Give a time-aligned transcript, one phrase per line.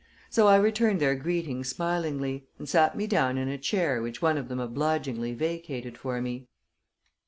[0.31, 4.35] So I returned their greeting smilingly, and sat me down in a chair which one
[4.39, 6.47] of them obligingly vacated for me.